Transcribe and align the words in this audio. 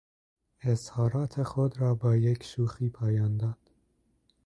اظهارات 0.61 1.43
خود 1.43 1.77
را 1.81 1.95
با 1.95 2.15
یک 2.15 2.43
شوخی 2.43 2.89
پایان 2.89 3.37
داد. 3.37 3.71